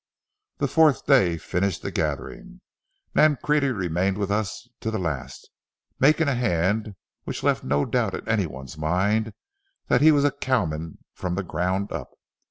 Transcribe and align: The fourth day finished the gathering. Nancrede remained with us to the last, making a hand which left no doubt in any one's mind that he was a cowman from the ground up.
The 0.57 0.67
fourth 0.67 1.05
day 1.05 1.37
finished 1.37 1.83
the 1.83 1.91
gathering. 1.91 2.61
Nancrede 3.13 3.71
remained 3.71 4.17
with 4.17 4.31
us 4.31 4.67
to 4.79 4.89
the 4.89 4.97
last, 4.97 5.47
making 5.99 6.27
a 6.27 6.33
hand 6.33 6.95
which 7.25 7.43
left 7.43 7.63
no 7.63 7.85
doubt 7.85 8.15
in 8.15 8.27
any 8.27 8.47
one's 8.47 8.79
mind 8.79 9.31
that 9.89 10.01
he 10.01 10.11
was 10.11 10.25
a 10.25 10.31
cowman 10.31 10.97
from 11.13 11.35
the 11.35 11.43
ground 11.43 11.91
up. 11.91 12.13